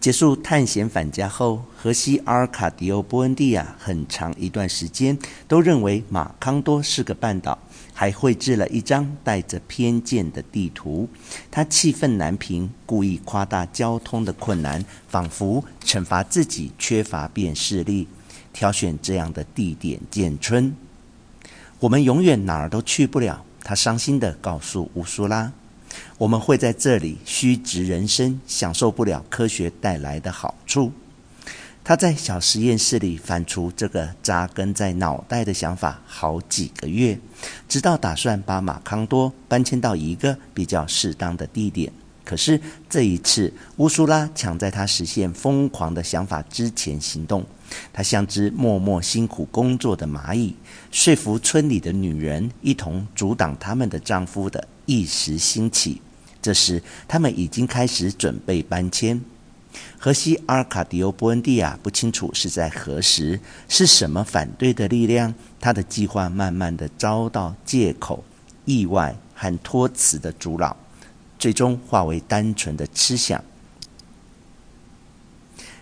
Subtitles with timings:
[0.00, 7.58] 结束探险返家后，荷西阿尔卡迪欧·波恩蒂亚很长一段时间都认为马康多是个半岛，
[7.92, 11.06] 还绘制了一张带着偏见的地图。
[11.50, 18.08] 他气愤难平，故意夸大交通的困难，仿佛惩罚自己缺乏辨识力，
[18.54, 20.74] 挑选这样的地点建村。
[21.78, 25.52] 我们永远哪儿都去不了，他伤心地告诉乌苏拉。
[26.18, 30.92] 我们会在这里虚掷人生，享受不了科学带来的好处。
[31.82, 37.18] 他在小实验室里反刍这个扎根在脑袋的想法好几个月，
[37.68, 41.90] 直到打算把马康多搬迁到一个比较适当的地点。
[42.30, 47.44] 可是这一次，乌苏拉抢在他实现疯狂的想法之前行动。
[47.92, 50.54] 他像只默默辛苦工作的蚂蚁，
[50.92, 56.00] 说服村里的女人一同阻挡他们的丈夫的一时兴起。
[56.40, 59.20] 这时，他们已经开始准备搬迁。
[59.98, 68.22] 荷西阿尔卡迪欧·波恩蒂亚不清楚是在何时，是什么反对的力量，他的计划慢慢的遭到借口、
[68.66, 70.76] 意外和托辞的阻挠，
[71.40, 73.42] 最终化为单纯的痴想。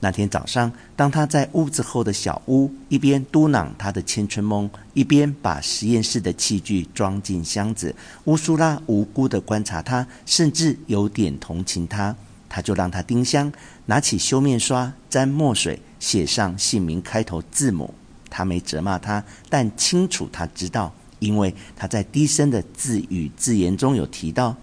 [0.00, 12.16] 那天早上，当他在屋子后的小屋一边嘟囔他的青春梦，一边把实验室的器具装进箱子，乌苏拉无辜地观察他，甚至有点同情他。
[12.48, 13.52] 他就让他丁香，
[13.86, 17.94] 拿起修面刷沾墨水，写上姓名开头字母。
[18.28, 24.56] 他没责骂他，但清楚他知道，因为他在低声的自语自言中有提到，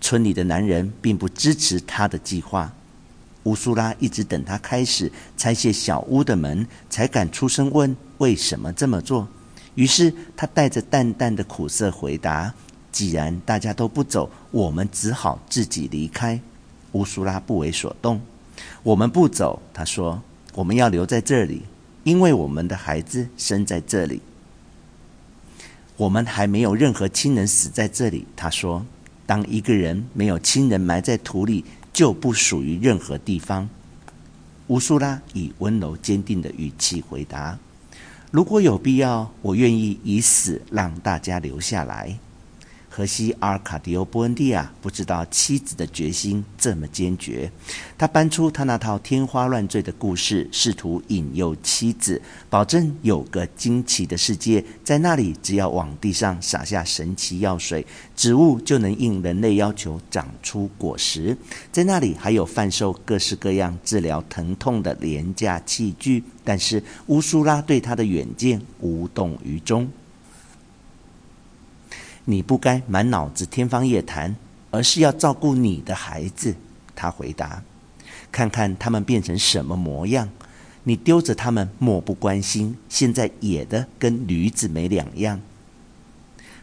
[0.00, 2.72] 村里的男人并不支持他的计划。
[3.44, 9.28] 乌苏拉一直等他开始拆卸小屋的门，才敢出声问为什么这么做。
[9.76, 12.52] 于是他带着淡淡的苦涩回答
[12.90, 16.40] ：“既然大家都不走，我们只好自己离开。”
[16.92, 18.20] 乌苏拉不为所动。
[18.82, 20.20] “我们不走。”他说
[20.54, 21.62] ，“我们要留在这里，
[22.04, 24.22] 因为我们的孩子生在这里。
[25.98, 28.84] 我们还没有任何亲人死在这里。”他说
[29.26, 31.64] ，“当一个人没有亲人埋在土里。”
[31.96, 33.66] 就不属于任何地方。
[34.66, 37.58] 乌苏拉以温柔坚定的语气回答
[38.30, 42.18] ：“如果有必要，我愿意以死让大家留下来。”
[42.96, 47.52] 可惜阿尔卡迪欧·波恩蒂亚不知道妻子的决心这么坚决，
[47.98, 57.84] 他搬出他那套天花乱坠的故事，试图引诱妻子，保证有个惊奇的世界，在那里只要往地上洒下神奇药水，
[58.16, 61.36] 植物就能应人类要求长出果实。
[61.70, 66.24] 在那里还有贩售各式各样治疗疼痛的廉价器具。
[66.42, 69.86] 但是乌苏拉对他的远见无动于衷。
[72.28, 74.34] 你不该满脑子天方夜谭，
[74.72, 76.54] 而是要照顾你的孩子。
[76.96, 77.62] 他回答
[78.32, 80.28] ：“看看他们变成什么模样，
[80.82, 85.40] 你丢着他们漠不关心，现在野的跟驴子没两样。”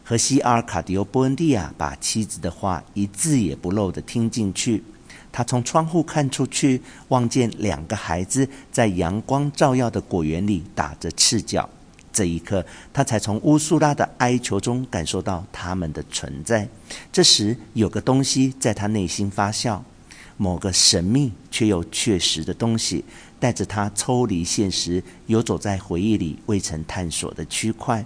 [0.04, 4.84] 荷西阿尔卡迪欧·波恩蒂亚把妻子的话一字也不漏地听进去。
[5.32, 11.70] 他从窗户看出去，望见两个孩子在阳光照耀的果园里打着赤脚。
[12.14, 12.64] 这一刻，
[12.94, 16.70] 他才从乌苏拉的哀求中感受到他们的存在。
[17.12, 19.82] 这时，有个东西在他内心发酵，
[20.38, 23.04] 某个神秘却又确实的东西，
[23.40, 28.06] 带着他抽离现实，游走在回忆里未曾探索的区块。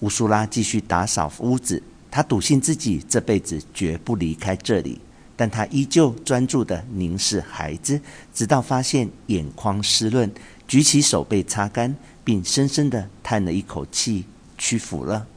[0.00, 5.00] 乌苏拉继续打扫屋子，他笃信自己这辈子绝不离开这里，
[5.34, 7.98] 但他依旧专注地凝视孩子，
[8.34, 10.30] 直到发现眼眶湿润，
[10.68, 11.96] 举起手背擦干。
[12.26, 14.24] 并深深地叹了一口气，
[14.58, 15.28] 屈服了。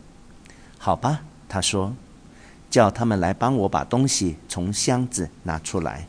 [0.80, 1.94] 好吧，他说，
[2.68, 6.08] 叫他们来帮我把东西从箱子拿出来。